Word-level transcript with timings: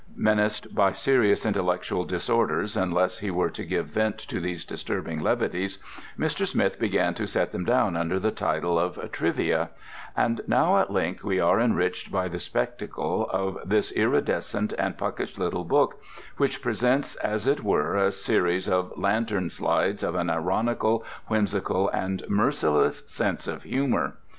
Menaced 0.15 0.73
by 0.73 0.93
serious 0.93 1.45
intellectual 1.45 2.05
disorders 2.05 2.75
unless 2.75 3.19
he 3.19 3.29
were 3.29 3.51
to 3.51 3.63
give 3.63 3.85
vent 3.85 4.17
to 4.17 4.39
these 4.39 4.65
disturbing 4.65 5.19
levities, 5.19 5.77
Mr. 6.17 6.47
Smith 6.47 6.79
began 6.79 7.13
to 7.13 7.27
set 7.27 7.51
them 7.51 7.63
down 7.63 7.95
under 7.95 8.19
the 8.19 8.31
title 8.31 8.79
of 8.79 8.97
"Trivia," 9.11 9.69
and 10.17 10.41
now 10.47 10.79
at 10.79 10.89
length 10.91 11.23
we 11.23 11.39
are 11.39 11.61
enriched 11.61 12.11
by 12.11 12.27
the 12.27 12.39
spectacle 12.39 13.29
of 13.29 13.59
this 13.63 13.91
iridescent 13.91 14.73
and 14.79 14.97
puckish 14.97 15.37
little 15.37 15.65
book, 15.65 16.01
which 16.37 16.63
presents 16.63 17.15
as 17.17 17.45
it 17.45 17.63
were 17.63 17.95
a 17.95 18.11
series 18.11 18.67
of 18.67 18.91
lantern 18.97 19.51
slides 19.51 20.01
of 20.01 20.15
an 20.15 20.31
ironical, 20.31 21.05
whimsical, 21.27 21.89
and 21.89 22.23
merciless 22.27 23.03
sense 23.07 23.47
of 23.47 23.61
humour. 23.61 24.15